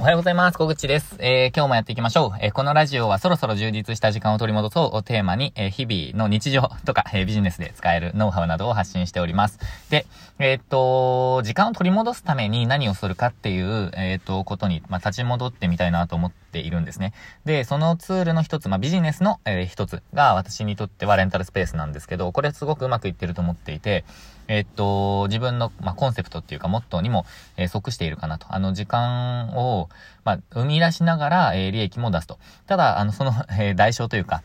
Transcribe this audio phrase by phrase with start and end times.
[0.00, 0.56] おはようございます。
[0.56, 1.16] 小口です。
[1.18, 2.38] えー、今日もやっていきましょう。
[2.40, 9.58] えー、このラジオはそろそろ充実した時間を取り戻そうをテーマに、えー、日々の日常とか、えビジネスで使えるノウハウなどを発信しております。
[9.90, 10.06] で、
[10.38, 17.12] えっと、時間を取り戻すために何をするかっていう、えっと、ことに、まあ、立ち戻ってみたいなと思っているんですね。
[17.44, 24.06] で、そのツールの一つ、まあ、ビジネスの、え一つが私にとってはレンタルスペースなんですけど、これすごくうまくいってると思っていて、
[24.48, 27.26] えっと、自分の、まあ、コンセプトっていうか、モットーにも、
[27.58, 28.46] え即しているかなと。
[28.48, 29.89] あの、時間を、
[30.24, 32.38] まあ、生み出しながら、えー、利益も出すと。
[32.66, 34.42] ただ、あの、その、 えー、代償というか、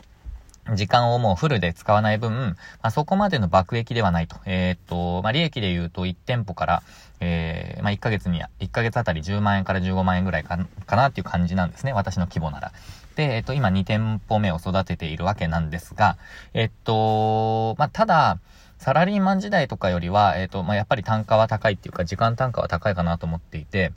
[0.74, 4.38] 時間をもうフルで使わない分、まあ、そこまでの爆益ではないと。
[4.46, 6.84] えー、っと、まあ、利益で言うと1店舗から、
[7.20, 11.94] えー、まあ、1ヶ月に、1ヶ月あたり10万円から15万円ぐらいかかなっていう感じなんですね。
[11.94, 12.72] 私の規模なら。
[13.16, 16.18] で、えっと、今2店舗目を育てているわけなんですが、
[16.54, 18.40] えっと、まあ、ただ、
[18.78, 23.92] サラリーマン時代とかよりは、えっと、まあ、やっぱり単価は高いっていうか、時間単価は高いかなと思っていて、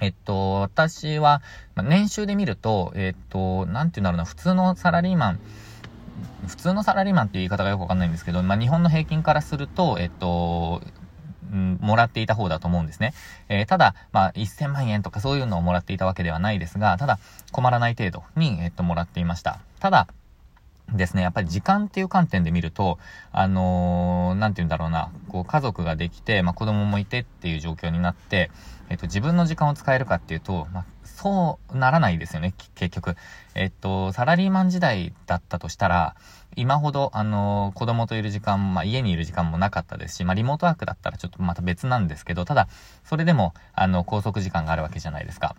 [0.00, 1.42] えっと、私は、
[1.74, 5.40] ま、年収で見ると、えっと、なんて言うんだろうな、普通のサラリーマン、
[6.46, 10.82] 普通のサラリーマンっていう言い方がよくわかんないんですけど、まあ、日本の平均からすると、えっと、
[11.52, 13.14] うん、もらっていた方だと思うんですね。
[13.48, 17.18] えー、ただ、まあ、1000万円とかそういうのをもらっていたわけではないですが、ただ、
[17.52, 19.58] 困らない程度に、えっと、もらっていました。
[19.80, 20.08] ただ、
[20.92, 22.98] ですね、やっぱり時間っていう観点で見ると、
[23.30, 28.50] あのー、なんて言うんだろうな、こう家族ができて、まあ子供もいてっていう状況になって、
[28.88, 33.16] えっと、自分の時間を使えるかっていうと、まあ、そうならないですよね、結局。
[33.54, 36.16] えっと、サラリーマン時代だったとしたら、
[36.56, 42.68] 今ほど、あのー、子供といる時間、まあ、家にいる時間もなかったですし、まあ、リモートワークだったらちょっとまた別なんですけど、ただ、
[43.04, 45.54] それでも、あの、拘束時間があるわけじゃないですか。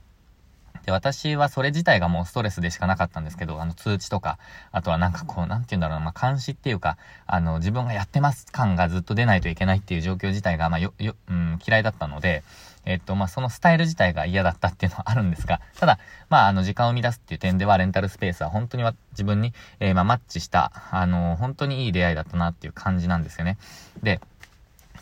[0.86, 4.38] で、私はそれ自体がもうストレスでしかなかったんですけど、あの通知とか、
[4.72, 12.44] あとはなんかこう、なんて言うんだろうな、まあ、監視っていうか、あの、自分がやってます感がずっと出ないといけないっていう状況自体が、まあ、よ、よ、うん、嫌いだったので、
[12.86, 16.00] えっと、まあ、そのスタイル自体が嫌だったっていうのはあるんですが、ただ、
[16.30, 23.58] まあ、あの、時間を生み出すっていう点では、レンタルスペースは本当に自分に、えー、まあ、マッチした、あの、本当にいい出会いだったなっていう感じなんですよね。
[24.02, 24.22] で、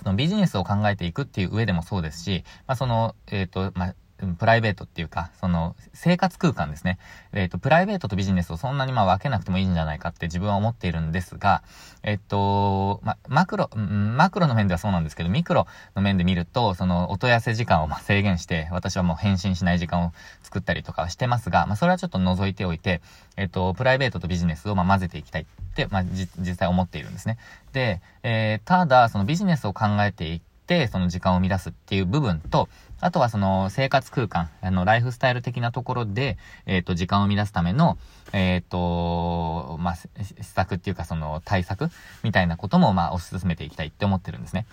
[0.04, 3.96] そのビジネスを考えていくっていう上でもそうですし、まあ、その、えっ、ー、と、まあ、
[4.38, 6.98] プライベートっていうか、その、生活空間ですね。
[7.34, 11.64] えっ、ー、と、プライベートとビジネスをそんなにまあ分けなくてもいいんじゃないかって自分は思っているんですが、
[12.04, 23.02] えっ、と、ま、マクロ、マクロの面ではそうなんですけど、ミクロの面で見ると、その、音痩せ時間をま制限して、私はもう返信しない時間を作ったりとかはしてますが、まあ、それはちょっと除いておいて、
[23.36, 25.46] えっ、と、プライベートとビジネスをま混ぜていきたいっ
[25.76, 27.38] て、まあ、実際思っているんですね。
[27.72, 32.68] で、えー、ただ、そのビジネスを考えていって、その時間を生み出すっていう部分と、
[33.00, 37.98] あとはその生活空間、あの、ライフスタイル的なところで、えっ、ー、と、時間を生み出すための、
[38.34, 40.10] えっ、ー、と、まあ、施
[40.42, 41.90] 策っていうかその対策
[42.24, 44.66] みたいなことも、まあ、推し進めていきたいって思ってるんですね。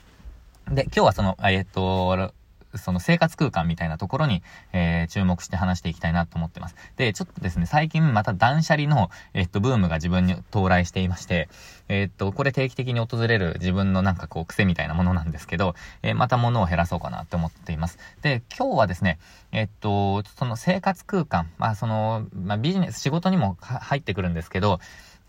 [0.68, 2.32] で、今日はその、えっ、ー、と、
[2.76, 4.42] その生活空間みたいなところに、
[4.72, 6.76] えー、注目して話していきたいなと思ってます。
[6.96, 11.48] で、ちょっとですね、最近また断捨離の、えっと、ブームが自分に到来していまして、
[11.88, 17.98] え、っと、これ定期的に訪れる自分のなんかこう癖みたいなものなんですけど、えー、また物を減らそうかなって思っています。
[18.22, 19.18] で、今日はですね、
[19.52, 24.80] えっと、その生活空間、まあその、まあビジネス、仕事にも入ってくるんですけど、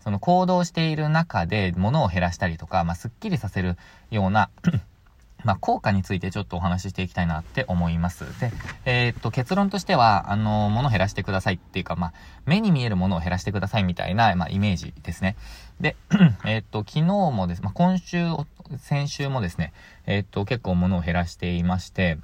[0.06, 3.76] その行動している中で物を減らしたりとか、まあ、すっきりさせる
[4.12, 4.50] ような
[5.46, 8.24] まあ、効果についてちょっとお話ししていきたいなって思います。
[8.40, 8.52] で、
[8.84, 12.12] えー、っと、結論としては、あの、物を減らしてくださいっていうか、まあ、
[12.46, 15.36] 目に見えるものを減らしてくださいみたいな、まあ、イメージですね。
[15.80, 15.94] で、
[16.44, 18.26] えー、っと、昨日もです、まあ、今週、
[18.78, 19.72] 先週もですね、
[20.06, 22.18] えー、っと、結構物を減らしていまして、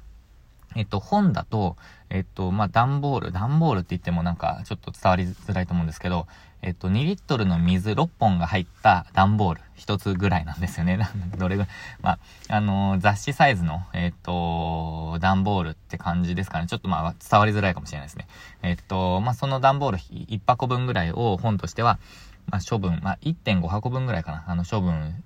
[0.75, 1.77] えっと、本だと、
[2.13, 6.27] えっと、まあ、段ボール、段ボールって言ってもなんかちょっと伝わりづらいと思うんですけど、
[6.61, 10.99] えっと、2リットルの水6本が入った段ボール1つぐらいなんですよね。
[11.39, 11.71] どれぐらい、
[12.03, 12.19] まあ、
[12.49, 16.67] あのー、雑誌サイズの、えっと、段ボールって感じですかね。
[16.67, 18.27] ちょっとまあ、伝わりづらいかもしれないですね。
[18.61, 21.97] えっと、まあ、その段ボール1箱分ぐらいを本としては、
[22.45, 24.43] まあ、処分、まあ、1.5箱分ぐらいかな。
[24.45, 25.23] あの、処分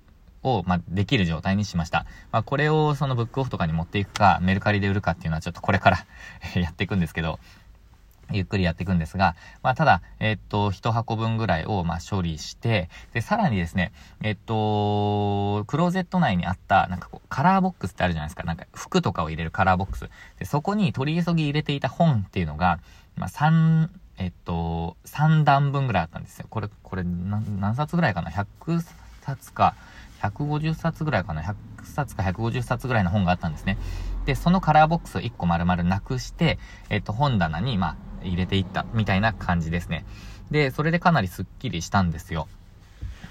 [0.56, 2.06] を、まあ、できる状態にしました。
[2.32, 6.06] まあ、これをそのブックオフとかに持っていくか、メルカリで売るかっていうのはちょっとこれから
[6.60, 7.38] やっていくんですけど、
[8.30, 18.44] ゆっくりやっていくんですが、まあ、ただ、えっと、一箱分ぐらいを、ま、処理して、で、さらにですね、えっと、クローゼット内にあった、なんかこう、カラーボックスってあるじゃないですか。
[18.44, 20.10] なんか、服とかを入れるカラーボックス。
[20.38, 22.80] で、そこに取り急ぎ入れていた本っていうのが、
[23.16, 23.88] まあ、3、
[24.18, 26.46] えっと、3段分ぐらいあったんですよ。
[26.50, 28.84] これ、これ、何冊ぐらいかな ?100
[29.22, 29.74] 冊か、
[30.22, 31.54] 150冊ぐらいかな ?100
[31.84, 33.78] 冊か150冊ぐらいの本があったんですね。
[34.26, 36.58] で、そのカラーボックスを1個丸々なくして、
[36.90, 40.04] えっと、本棚に、まあ、入れていったみたいな感じですね。
[40.50, 42.48] で、それでかなりスッキリしたんですよ。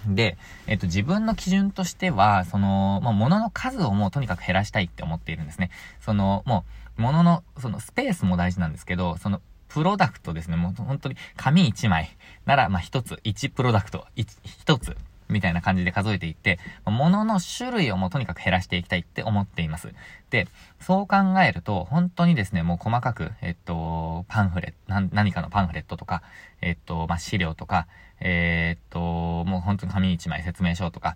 [0.07, 0.37] で、
[0.67, 5.69] えっと、自分の基準としては、その、まあ、物の数をもうとにかく減らしたいって思っているんですね。
[5.99, 6.65] その、も
[6.97, 10.55] う物の、そのスペースも大事なんですけど、その、プロダクトですね。
[10.55, 14.25] もう本当に紙1枚なら、まあ、1つ、1プロダクト、1,
[14.65, 14.97] 1つ
[15.29, 19.93] みたいな感じで数えていって、物の種類をもうとにかく減らしていきたいって思っています。
[20.29, 20.47] で、
[20.79, 26.21] そう考えると、本当にですね、もう細かく、えっと、パンフレット、何かのパンフレットとか、
[26.61, 27.87] えっと、まあ、資料とか、
[28.19, 28.99] えー、っと、
[29.45, 31.15] もう本当に紙一枚説明書とか、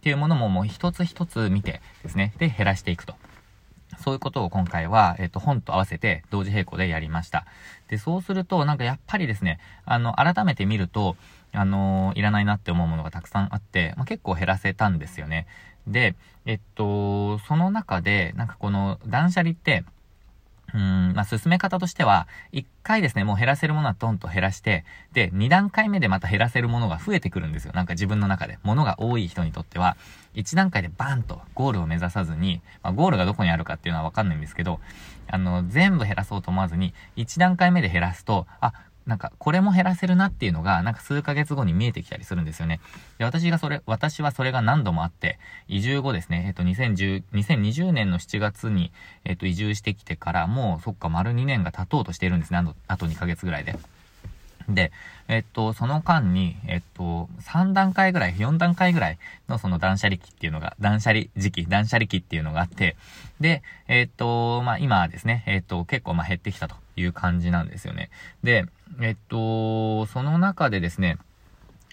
[0.00, 3.14] っていうものももう一つ一つ見てですね、で、減らしていくと。
[3.98, 7.46] そういうことを今回は、えっと、本と合わせて同時並行でやりました。
[7.88, 11.16] で、そうすると、なんかやっぱりですね、あの、改めて見ると、
[11.52, 15.46] あのー、いらないなって思うものがたくさんあって、まあ、結構減らせたんですよね。
[15.86, 16.14] で、
[16.46, 19.84] えっと、その中で、なんかこの断捨離って、
[20.74, 27.72] うん、まあ、進め方としては、一回ですね、もう減らせるものはドンと減らして、で、二段階目でまた減らせるものが増えてくるんですよ。
[27.74, 28.58] なんか自分の中で。
[28.62, 29.96] ものが多い人にとっては、
[30.34, 34.80] 一段階でバーンとゴールを目指さずに、まあ、ゴールがどこにあるかっていうのはわかんないんですけど、
[35.28, 38.72] あの、全部減らそうと思わずに、一段階目で減らすと、あ、
[39.06, 42.80] なんか、これも減らせるなっていうのが、なんか数ヶ月後に見えてきたりするんですよね。
[43.18, 45.38] で、私がそれ、私はそれが何度もあって、
[45.68, 48.92] 移住後ですね、えっと、2010、2020年の7月に、
[49.24, 53.76] えっと、移住してきてから、もう、そっか、丸2年が経とうとしているんですね、あと、あと2ヶ月ぐらいで。
[54.68, 54.92] で、
[55.28, 59.18] えっと、その間に、えっと、3段階ぐらい、4段階ぐらい
[59.48, 62.96] のその断捨離期っていうのが、断捨離時期、断捨離期っていうのがあって、
[63.40, 68.10] で、えっと、まあ、今ですね、えっと、結構ま、減ってきたという感じなんですよね。
[68.42, 68.66] で、
[69.00, 71.18] えっと、その中でですね、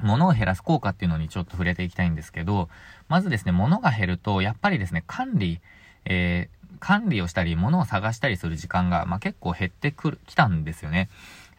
[0.01, 2.69] 物を減らす効果っていうのにちょっと触れていきたいんですけど、
[3.07, 5.61] まずですね、物が減ると、やっぱりですね、管理、
[6.05, 11.09] えー、管理をしたり、物を探したりする時間が、まあ、結構減ってくる、来たんですよね。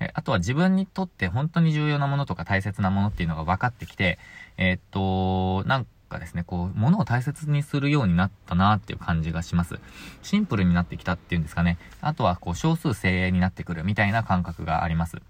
[0.01, 4.19] えあとは自分にとって本当に重要なものとか大切なものっていうのが分かってきて、
[4.57, 9.79] え、っと、なんかですね、こう、物を大切にするようになったなっていう感じがします。
[10.23, 11.79] シンプルになってきたっていうんですかね。
[12.03, 15.23] あとは、こう、少数精鋭になってくるみたいな感覚があります。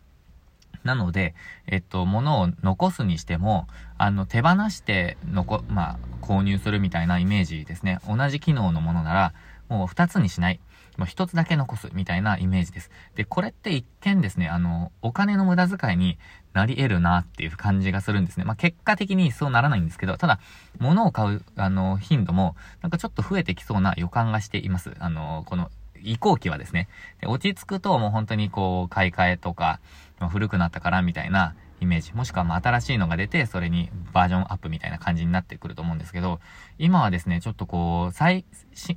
[0.83, 1.35] なので、
[1.67, 3.69] えっと、物を残すにしても、
[3.99, 7.99] あの、手放して残、まあ、購入するみたいなイメージですね。
[8.09, 9.35] 同じ機能のものなら、
[9.69, 10.61] もう2つにしない。
[10.97, 12.91] もう一つだけ残すみたいなイメージです。
[13.15, 16.19] で、これって一見ですね、あの、お金の無駄遣いに
[16.53, 18.45] なり得るなっていう感じがするんですね。
[18.45, 20.41] まあ、結果的にそうならないんですけど、ただ、
[20.79, 24.95] 物を買う、あの、頻度も、なんかちょっと増えてきそうな予感がしています。
[24.99, 25.71] あの、この、
[26.03, 26.89] 移行期はですね。
[27.21, 29.81] で落ち着くともう本当にこう、買い替えとか、
[30.19, 32.13] ま、古くなったからみたいなイメージ。
[32.15, 36.41] もしくはまあ新しいのが出て、それにバージョンアップみたいな感じになってくると思うんですけど、
[36.79, 38.45] 今はですね、ちょっとこう、最、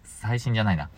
[0.03, 0.89] 最新じゃないな。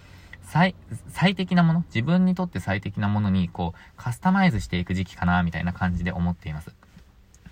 [0.46, 0.76] 最、
[1.10, 6.74] 最適なもの、自分にとって最適なものに、こう、カスタマイズしていく時期かな、みたいな感じで思っています。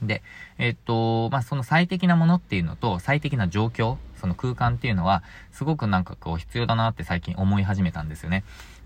[0.02, 0.22] で、
[0.58, 8.44] えっと、まあ、その最適なものっていうのと、最適な状況、その空間っていうのは、すごくなんかこう必要だなって最近思い始めたんですよね。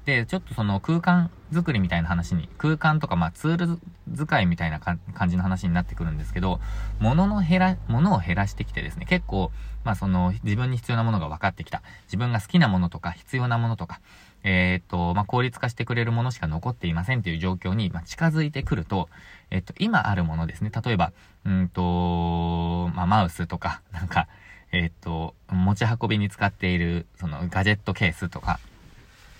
[0.08, 3.80] で、ちょっとその空間作りみたいな話に、空間とかまあツール
[4.16, 6.62] 使いみたいな感じの話になってくるんですけど、
[7.00, 9.52] 物の減ら、物を減らしてきてですね、結構、
[9.84, 11.82] まあその自分に必要なものが分かってきた。
[12.06, 14.00] 自分が好きなものとか必要なものとか、
[14.46, 19.10] えっ、と、まあ効率化してくれるものしか残っていませんっていう状況に、まあ、近づいてくると、
[19.52, 20.72] えっ、と、今あるものですね。
[20.86, 21.12] 例えば、
[21.44, 24.30] うんと、まあマウスとか、なんか、
[24.72, 28.62] えっ、と、持ち運びに使っている、そのガジェットケースとか、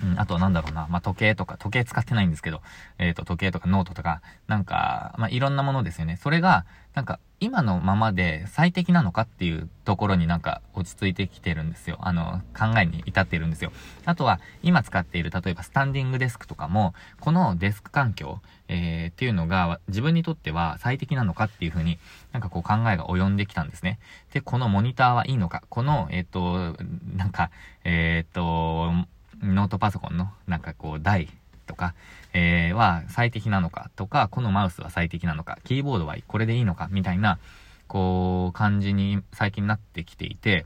[0.04, 2.62] うん、あとはなんだろうな、まあ、時計とか、時計使ってないんですけど、
[2.98, 6.18] えっ、ー、と、時計とかノートとか、なんか、まあ、いろんなものですよね。
[6.22, 12.00] それが、なんか、今のままで最適なのかっていうところになんか落ち着いてきてるんですよ。
[12.02, 13.72] あの、考えに至っているんですよ。
[14.06, 22.00] あとは、今使っている、例えばスタンディングデスクとかも、このデスク環境、えー、っていうのが自分にとっては最適なのかっていうふうに、
[22.32, 24.00] なんかこう考えが及んできたんですね。
[24.34, 26.84] で、このモニターはいいのか、この、えっ、ー、と、
[27.16, 27.52] なんか、
[27.84, 29.08] えっ、ー、と、
[29.42, 31.30] ノートパソコンのなんかこう台
[31.68, 31.94] とか、
[32.34, 37.40] えー、は最適なのかとか、このマウスは最適なのか、キーボードはこれでいいのかみたいな、
[37.88, 40.66] こう、感じに最近なってきていて、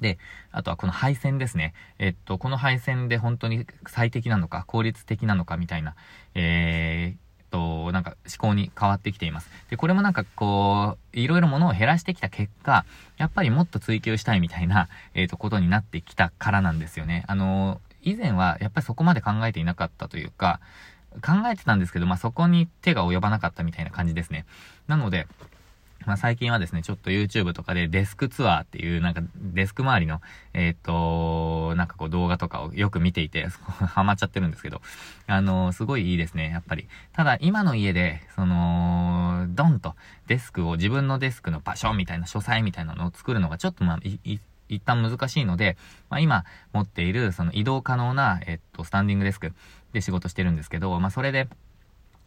[0.00, 0.18] で、
[0.50, 1.74] あとはこの配線ですね。
[1.98, 5.94] えっと、この配線で本当に最適なのか、効率的なのかみたいな、
[6.34, 9.50] えー、と、なんか思考に変わってきています。
[9.68, 12.84] で、これもなんかこう、いろいろものを減らしてきた結果、
[13.18, 17.24] やっぱりもっと追求したいみたいな、 えっ、ー、と、ことになってきたからなんですよね。
[17.26, 20.60] あの以前はやっぱりそこまで考えていなかったというか、
[21.22, 24.46] 考えてたんですけど、まあ、そこに手が及ばなかったみたいな感じですね。
[24.86, 25.26] なので、
[26.06, 30.20] まあ、最近はですね、ちょっと YouTube とかでデスクツアーっていう、なんかデスク周りの、
[30.54, 34.80] えっ、と、なんかこう動画とかをよく見ていて、 ハマっちゃってるんですけど、
[35.26, 36.88] あのー、すごいいいですね、やっぱり。
[37.12, 39.94] ただ、今の家で、その、ドンと
[40.26, 43.98] デスクを自分のデスクの場所みたいな、書斎みたいなのを作るのがちょっとまあ、
[44.70, 45.76] 一旦難しいので、
[46.08, 49.52] まあ、今持っているその移動可能な、えっと、スタンディングデスク
[49.92, 51.48] で仕事してるんですけど、まあ、それで、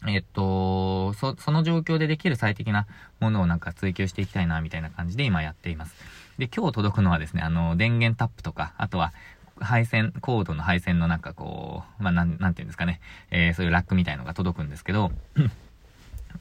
[0.06, 2.86] えっと、そ、その状況でできる最適な
[3.20, 5.94] ものをなんか追求していきたいな、みたいな感じで今やっています。
[6.38, 9.12] で、今日届くのはですね、あの、電源タップとか、あとは、
[9.60, 15.12] 配線、コードの配線のなんかこう、まあ、なん、なんていうんですかね、えー、そういうラックみたいのが届くんですけど、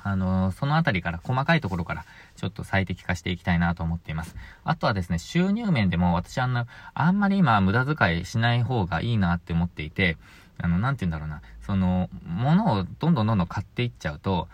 [0.01, 2.05] あのそのあたりから、細かいところから、
[2.35, 4.35] ちょっと最適化していきたいなと思っています。
[4.63, 10.17] あとはですね、収入面でも私あんな、あんまり今無駄遣いしない方がいいなって思っていて、
[10.59, 14.47] あの、なんて言うんだろうな、その、物をどんどんどんどん買っていっちゃうと、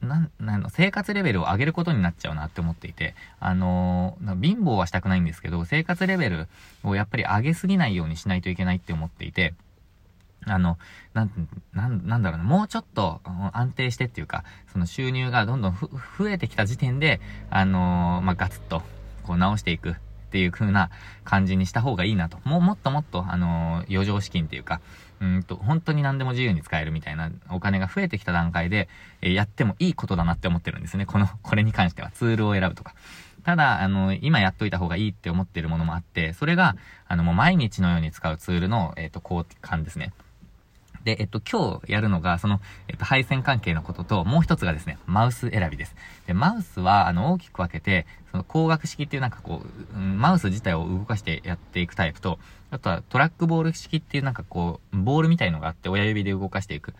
[0.00, 6.48] なん、なん生活レベルを上げることになっちゃうなって思っていて、あのー、貧乏はしたくないんですけど、生活レベル
[6.82, 9.54] をやっぱり上げすぎないようにしないといけないって思っていて、
[10.44, 10.76] あの、
[11.14, 13.20] なん、なん、なんだろうな、もうちょっと
[13.52, 15.76] 安定してっていうか、その収入がどんどん
[16.18, 18.82] 増えてきた時点で、あのー、まあ、ガツッと、
[19.22, 19.94] こう直していくっ
[20.32, 20.90] ていう風な
[21.22, 22.38] 感じにした方がいいなと。
[22.44, 24.80] もうもっともっと、あのー、余剰資金っていうか、
[25.22, 28.88] うんと、本当に何でも自由に使えるみたいなお金が増えてきた段階で、
[29.20, 31.06] え、やってもいいことだなって思ってるんですね。
[31.06, 32.10] この、これに関しては。
[32.10, 32.94] ツールを選ぶとか。
[33.44, 36.76] ただ、あの、今やっといた方がいいって思ってるものもあって、それが、
[37.06, 40.12] あの、もう毎日のように使うツールの、えっ、ー、と、交換ですね。
[41.04, 45.96] で、えっと、今日やるのが、その、えっと、配線関係のことと、もう一つがですね、マウス選びです。
[46.26, 49.62] で、マウスは、あの、大きく分けて、その、光学式っていうなんかこ
[49.94, 52.38] う、マウス自体を動かしてやっていくタイプと、
[52.70, 56.94] あとはトラックボール式っていうなんかこう、ボールみたいのがあって親指で動かしていく。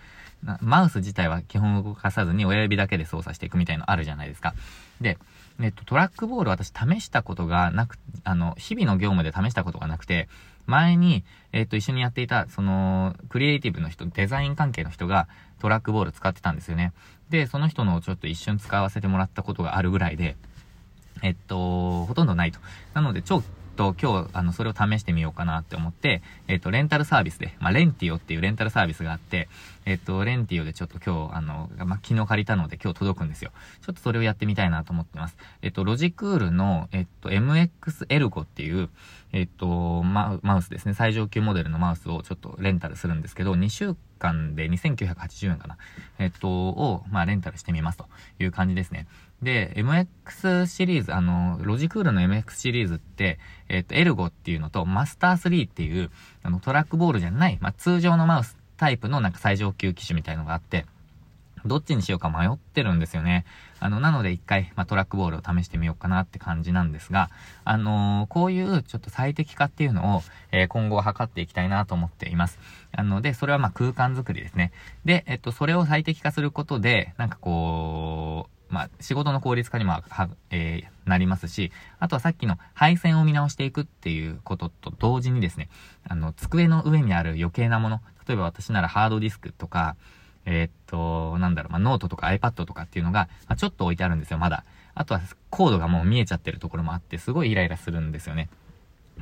[0.61, 4.55] マウス自体は基本動かさずに親指だけで操作していくみたいのあるじゃないですか。
[5.01, 5.17] で、
[5.61, 10.29] えっと、トラックボール私試したことがなく、あの、日々の業務で試したことがなくて、
[10.67, 15.29] 前に、えっ、と、一緒にやっていた、その、クリエイティブの人、デザイン関係の人が
[15.59, 16.93] トラックボール使ってたんですよね。
[17.31, 20.37] で、その人のをちょっと一瞬使わせてもらったことがあるぐらいで、
[21.23, 22.61] えっと、ほとんどないと。
[22.95, 29.49] なので、超と、今日、あの、それを試してみようかなって思って、えっ、と、レンタルサービスで、まあ、レンティオっていうレンタルサービスがあって、
[29.85, 33.51] えっ、と、レンティオでちょっと今日、あの、まあ、昨日借りたので今日届くんですよ。
[33.81, 35.37] ちょっとそれをやってみたいなと思ってます。
[35.63, 38.91] えっ、と、ロジクールの、えっ、と、MX エルゴっていう、
[39.33, 40.95] えっ、と、マウスですね。
[40.95, 45.79] 最上級モデルのマウスをちょっとレンタルするんですけど、2週間で2980円かな。
[46.19, 48.07] えっ、と、を、まあ、レンタルしてみますと
[48.39, 49.07] いう感じですね。
[49.43, 56.11] で、MX シリーズ、あの、ロジクールの MX シリーズって、えっ、と、エルゴっていうのと、マスター3っていう、
[56.43, 60.87] あの、トラックボールじゃない、まあ、通常のマウスタイプのなんか最上級機種みたいのがあって、
[61.65, 63.45] どっちにしようか迷ってるんですよね。
[63.79, 67.31] あの、なので一回、まあ、トラックボールを試してみようかなって感じなんですが、
[67.65, 72.59] あのー、こういうちょっと最適化っていうのを、えー、今後は測っていきたいなと思っています。
[72.93, 74.73] あので、それはま空間づくりですね。
[75.05, 85.69] で、えっと、それを最適化することで、なんかこう、まあ、仕事の効率化にもは、えー、なりますし、あとはさっきの配線を見直していくっていうことと同時にですね、
[86.09, 89.95] あの、机の上にある余計なもの、例えば私ならハードディスクとか、
[90.47, 94.65] えー、っと、なんだろう、まあ、ノートとか iPad とかっていうのが、まあ、ちょっと置いてあるんですよ、まだ。
[94.95, 98.49] あとはコードがもう見えちゃってるところもあって、すごいイライラするんですよね。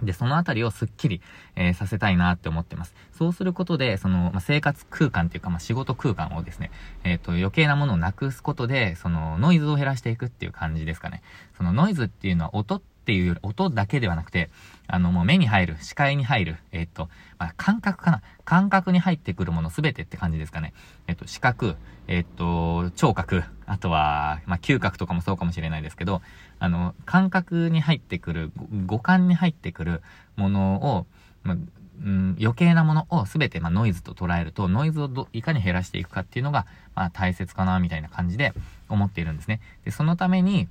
[0.02, 1.20] で、そのあたりをスッキリ、
[1.56, 2.94] えー、させたいなって思ってます。
[3.12, 6.70] そうすることで、その、まあ、生活空間っていうか、まあ、仕事空間をですね、
[7.04, 11.22] えっ、ー、と、余計なものをなくすことで、その、ノイズを減らしていくっていう感じですかね。
[11.56, 14.50] そのノイズっていうのは音っていう音だけではなくて、
[14.86, 20.74] あの、もう目に入る、視界に入る、えっ、と、まあ、感覚かな感覚に入ってくるものすべてって感じですかね。
[21.08, 21.74] えっ、と、視覚、
[22.06, 26.22] えっ、と、聴覚、あとは、まあ、嗅覚とかもそうかもしれないですけど、
[26.60, 28.52] あの、感覚に入ってくる、
[28.86, 30.02] 五感に入ってくる
[30.36, 31.06] ものを、
[31.42, 36.64] まあ、うん、余計なものを全て、まあ、ノイズと捉えると、ノイズをいかに減らしていくかっていうのが、
[36.94, 38.54] まあ、大切かな、みたいな感じで
[38.88, 39.60] 思っているんですね。
[39.84, 40.68] で、そのために、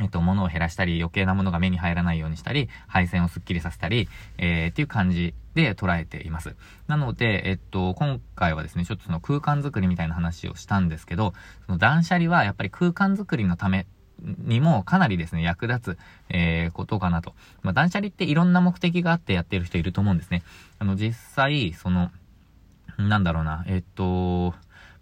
[0.00, 6.56] えっと、物を減らしたり、余計なものが目に入らないようにしたり、配線をスッキリさせたり、えー、っていう感じで捉えています。
[6.86, 11.34] なので、えっと、今回はですね、ちょっとその空間づくりみたいな話をしたんですけど、
[11.66, 13.86] その断捨離はやっぱり空間づくりのため
[14.20, 17.34] にもかなりですね、役立つ、えー、ことかなと。
[17.62, 20.42] まあ、断捨離っていろんな目的があってやってる人いると思うんですね。
[20.78, 22.10] あの、実際、その、
[22.98, 24.54] なんだろうな、えっと、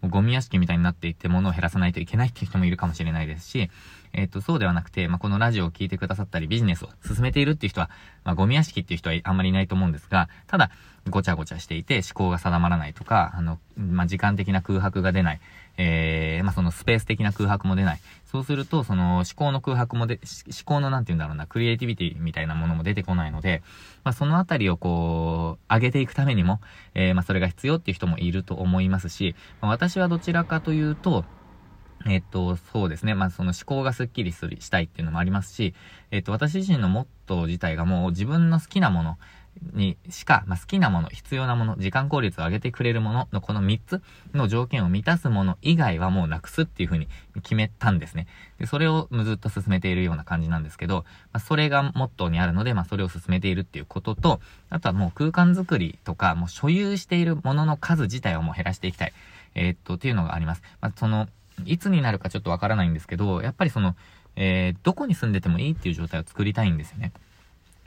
[0.02, 3.70] ゴミ屋敷みたいになっていって物を減らさないといけないっていう人もいるかもしれないですし、
[4.16, 7.90] えっ、と、そうではなくて、まあ、このラジオを聞いてくださったり、ビジネスを進めているっていう人は、
[8.24, 10.70] まあ、ゴミ屋敷っていう人はあんまりいないと思うんですが、ただ、
[11.08, 15.40] ごちゃごちゃしていて、思考が定まらないとか、あの、まあ、時間的な空白が出ない、
[15.76, 18.00] えー、まあ、そのスペース的な空白も出ない。
[18.24, 23.62] そうすると、その思考の空白もで、思考のなんて言うんだろうな、クリエイティビティみたいなものも出てこないので、
[24.02, 26.60] まあ、そのあたりをこう、上げていくためにも、
[26.94, 31.24] えー、まあ、それが必要っていう人もいると思いますし、まあ、私はどちらかというと、
[32.08, 33.14] えっと、そうですね。
[33.14, 35.74] まあ、その思考がスッキリする、したいっていうのもありますし、
[36.10, 39.18] えっと、私自身の持っトー自体がもう自分の好きなもの、
[39.72, 44.02] にしか、まあ、好きなもの、必要なもの、時間効率を上げてくれるもののこの3つ
[44.34, 47.08] の条件を満たすもの以外はもうなくすっていう風に
[47.42, 48.26] 決めたんですね。
[48.58, 59.12] で、それをずっと進めているような感じなんですけど、まあ、それがモットーにあるので、まあ、それを進めているっていうことと、あとはもう空間づくりとか、もう所有しているものの数自体をもう減らしていきたい。
[59.54, 60.62] えー、っと、っていうのがあります。
[60.82, 61.28] まあ、その、
[61.64, 63.96] いつになるかちょっとわからないんですけど、やっぱりその、
[64.36, 67.12] えー、どこに住んでてもいいっていう状態を作りたいんですよね。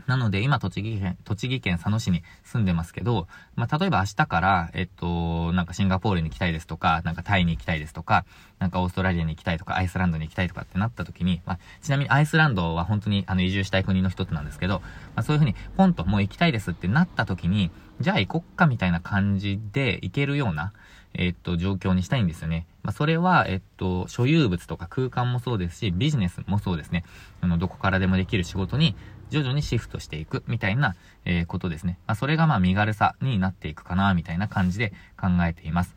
[0.09, 8.25] なので、今、栃木県、栃木県佐野市に住んでますけど、まあ、例えば明日から、えっと、なんかシンガポールに行きたいですとか、なんかタイに行きたいですとか、
[8.57, 14.79] なんかオーストラリアに行きたいとか、アイスランドに行きたいとかってなった時に、まあ、ちなみにアイスランドは本当にあの移住したい国の一つなんですけど、
[15.15, 17.69] まあ、そういうふうに、ポンともう行きたいですってなった時に、
[17.99, 20.71] じゃあ行こっかみたいな感じで行けるような、
[21.13, 22.65] えっと、状況にしたいんですよね。
[22.83, 27.03] まあ、それは、えっと、所有物とか空間もそうですし、ビジネスもそうですね。
[27.41, 28.95] あの、どこからでもできる仕事に
[29.29, 31.97] 徐々にシフトしていくみたいな、えー、ことですね。
[32.07, 35.95] まあ、それがまあ身軽さになっていくかな、みたいな感じで考えています。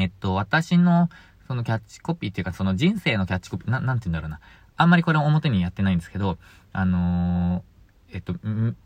[0.00, 1.10] えっと、私の、
[1.46, 4.40] そのキャッチコピーっていうか、その人生のキャッチコピー、な、なんて言うんだろうな。
[4.78, 6.38] あんまりこれ表にやってないんですけど、
[6.72, 7.71] あのー
[8.12, 8.34] えっと、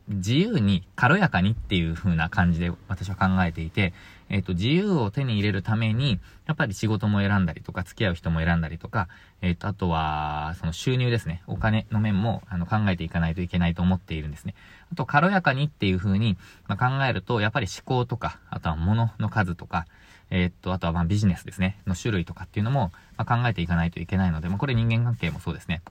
[0.08, 3.92] 自由に軽やかにっていう風な感じで私は考えていて、
[4.28, 9.08] えっと、自由を手に入れるために、やっぱり仕事も選んだりとか、付き合う人も選んだりとか、
[9.42, 11.42] えっと、あとは、その収入ですね。
[11.46, 14.54] お金の面も、あの、考えていかないといけないと思っているんですね。
[14.92, 16.36] あと、軽やかにっていう風に、
[16.68, 19.86] まあ、考えると、やっぱり思考とか、あとは物の数とか、
[20.30, 21.80] えっと、あとはまあビジネスですね。
[21.86, 25.82] の種類とかっていうのも、まあ、考えていかないといけないので、まあ、これ人間関係もそうですね。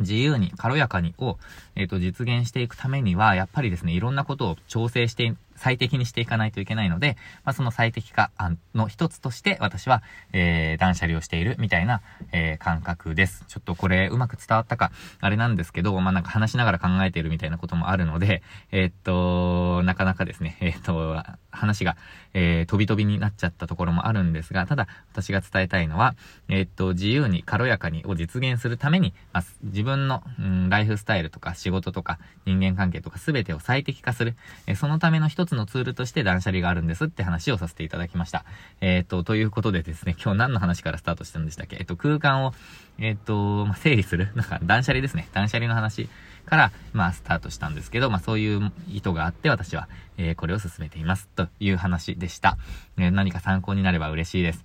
[0.00, 1.38] 自由に、軽やかにを、
[1.74, 8.30] えっ、ー、と、実現していくためには、やっぱりですね、いろんなことを調整して最適にしていかないといけないので、まあ、その最適化
[8.74, 13.44] の一つとして私は、えー、断捨離をしているみたいな、えー、感覚です。
[13.48, 21.96] ちょっとこれうまく伝わったか、あれなんですけど、まあ、なんか話しながら考えているみたいなこともあるので、えー、っと、なかなかですね、えー、っと、話が、
[22.34, 26.14] えー、飛び飛びになっちゃったところもあるんですが、ただ私が伝えたいのは、
[26.48, 38.44] えー、っと、自由に軽やかにを実現するために、まあ、自分の、うん、ライフスタイルとか仕事とか人間関係とか全てを最適化する、えー、そのための一つつのツールとして断捨離があるんですって話をさせていただきました。
[38.80, 41.76] えっ、と、ということでですね、今日何の話からスタートしたんでしたっけ？
[41.78, 42.54] えっ、と、空間を、
[42.98, 45.28] えっ、と、まあ、整理する、 なんか断捨離ですね。
[45.32, 46.08] 断捨離の話
[46.44, 51.28] から、まあ、スタートしたんですけど、まあ、そういう意図があって私は、えこれを進めています。
[51.34, 52.58] という話でした。
[52.98, 54.64] え何か参考になれば嬉しいです。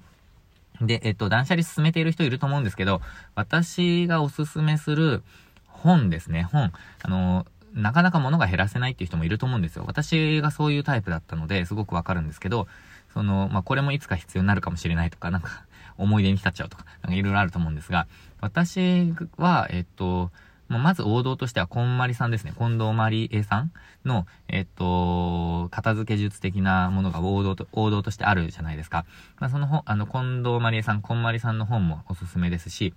[0.82, 3.02] で、えっと、断捨離進めている人いると思うんですけど、
[3.36, 5.24] 私がおすすめする
[5.68, 6.72] 本ですね、本。
[7.04, 9.84] あのなかなか物が減らせないっていう人もいると思うんですよ。
[9.88, 12.68] 私がそういうタイプだったので、すごくわかるんですけど、
[13.14, 15.66] その、まあ、これもいつか必要になるかもしれないとか、なんか、
[15.98, 18.08] 思い出に浸っちゃうとか、なんかいろいろあると思うんですが、
[18.40, 20.32] 私は、えっと、
[20.68, 22.54] まず王道としては、こんまりさんですね。
[22.58, 23.72] 近藤まりえさん
[24.06, 29.06] の、えっと、片付け術的なものが王道と、王道としてあるじゃないですか。
[29.40, 32.94] まあ、その本、あの、近藤まりえさん、こんまりさんの本もおすすめですし、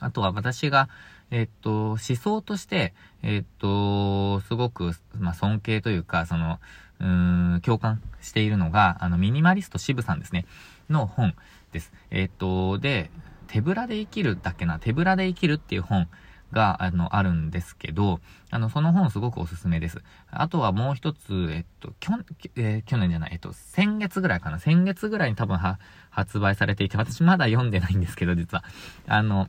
[0.00, 0.88] あとは私が、
[1.30, 6.58] えっと、思想として、えっと、すごく、まあ、尊敬というか、その、
[7.00, 10.46] うーん、共感しているのが、あの、ミニマリスト渋さんですね、
[10.88, 11.34] の本
[11.72, 11.92] です。
[12.10, 13.10] えっと、で、
[13.46, 16.08] 手ぶらで生きるだけな、手ぶらで生きるっていう本
[16.52, 20.00] が、あの、あるんですけど、あの、その本すごくおすすめです。
[20.30, 22.14] あとはもう一つ、えっと、きょ、
[22.56, 25.78] えー、去年じゃない、えっと、先月ぐらいかな、先月ぐらいに多分は、
[26.10, 28.64] 発売されていて、私まだ読んでないんですけど、実は。
[29.06, 29.48] あの、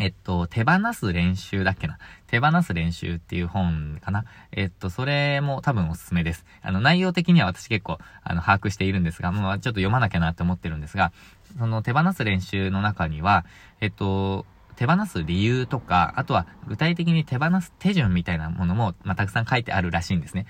[0.00, 1.98] えっと、手放す練習だっけな？
[2.28, 4.24] 手放す練習っていう本かな？
[4.52, 6.44] えっと、それも多分おすすめです。
[6.62, 11.12] あの、内容的には私結構、あの、把握しているんですが、まあ、ちょっと読まなきゃなって思ってるんですが、
[11.58, 13.44] その手放す練習の中には、
[13.80, 14.46] えっと、
[14.78, 20.46] 手放す理由とか、あとは具体的に手放す手順みたいなものも、まあ、たくさん書いてあるらしいんですね。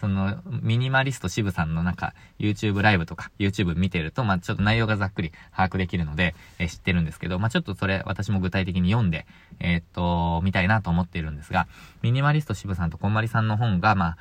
[0.00, 9.26] その、ミニマリスト渋さんのなんか、YouTube ライブとか、YouTube 見てると、まあ、ちょっと内容がざっくり把握できるので、えー、知ってるんですけど、まあ、ちょっとそれ、私も具体的に読んで、
[9.58, 11.66] えー、っと、見たいなと思っているんですが、
[12.02, 14.16] ミニマリスト渋さんとこんまりさんの本が、まあ、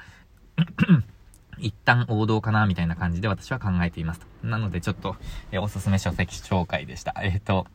[1.59, 4.47] 一旦王道かな、みたいな感じで私は考えていますと。
[4.47, 5.17] なので、ちょっと、
[5.51, 7.13] えー、おすすめ書籍紹介でした。
[7.21, 7.67] えっ、と、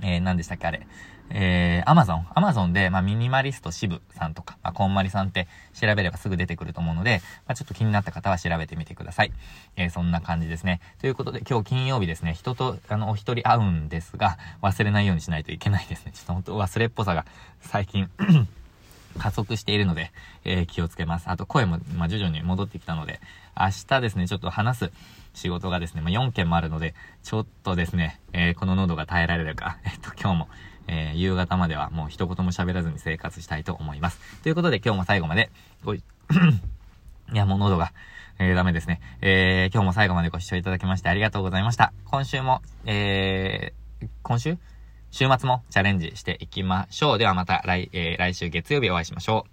[0.00, 0.86] えー、何でしたっけあれ。
[1.34, 2.26] えー、アマゾン。
[2.34, 9.32] アマゾンで、まあ、ミニマリスト支部さんとか、まあ、こんまりさんって調べればすぐ出てくると思うので、まあ、ちょっと気になった方は調べてみてください。
[9.76, 10.80] えー、そんな感じですね。
[11.00, 16.12] ということで、今日金曜日ですね、人と、あの、お一人会うんですが、忘れないようにしないといけないですね。
[16.12, 17.24] ちょっと本当忘れっぽさが
[17.60, 18.10] 最近
[19.18, 20.12] 加速しているので、
[20.44, 21.28] えー、気をつけます。
[21.28, 23.20] あと声も、まあ、徐々に戻ってきたので、
[23.58, 24.92] 明日ですね、ちょっと話す
[25.34, 30.48] 仕事がですね、まあ、4件もあるので、ちょっとですね、えー、この喉が耐えられるか、 えっと、今日も、
[30.88, 34.20] えー、夕方まではもう一言も喋らずに生活したいと思います。
[34.42, 35.50] ということで今日も最後まで、
[35.84, 36.02] ごい、
[37.32, 37.92] いやもう喉が、
[38.38, 39.00] えー、ダメですね。
[39.20, 41.92] えー、今日も最後までご視聴いただきましてありがとうございました。
[42.04, 44.71] 今週も、えー、今週？
[45.12, 47.18] 週末もチャレンジしていきましょう。
[47.18, 49.52] ではまた来、えー、来週月曜日お会いしましょう。